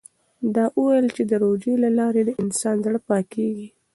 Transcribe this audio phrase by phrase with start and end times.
[0.53, 3.67] ده وویل چې د روژې له لارې د انسان زړه پاکېږي.